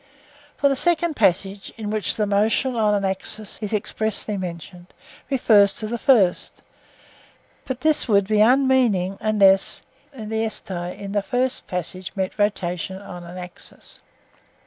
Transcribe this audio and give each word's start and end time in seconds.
For 0.57 0.67
the 0.67 0.75
second 0.75 1.15
passage, 1.15 1.71
in 1.77 1.91
which 1.91 2.17
motion 2.17 2.75
on 2.75 2.95
an 2.95 3.05
axis 3.05 3.59
is 3.61 3.71
expressly 3.71 4.35
mentioned, 4.35 4.95
refers 5.29 5.75
to 5.75 5.85
the 5.85 5.99
first, 5.99 6.63
but 7.65 7.81
this 7.81 8.07
would 8.07 8.27
be 8.27 8.41
unmeaning 8.41 9.19
unless 9.21 9.83
(Greek) 10.11 10.23
in 10.27 11.11
the 11.11 11.21
first 11.21 11.67
passage 11.67 12.13
meant 12.15 12.39
rotation 12.39 12.99
on 12.99 13.23
an 13.23 13.37
axis. 13.37 14.01